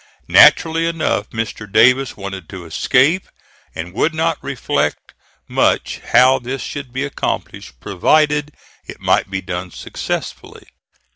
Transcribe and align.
Naturally 0.33 0.87
enough, 0.87 1.29
Mr. 1.29 1.71
Davis 1.71 2.17
wanted 2.17 2.49
to 2.49 2.65
escape, 2.65 3.29
and 3.75 3.93
would 3.93 4.15
not 4.15 4.43
reflect 4.43 5.13
much 5.47 5.99
how 5.99 6.39
this 6.39 6.63
should 6.63 6.91
be 6.91 7.03
accomplished 7.03 7.79
provided 7.79 8.51
it 8.87 8.99
might 8.99 9.29
be 9.29 9.41
done 9.41 9.69
successfully. 9.69 10.65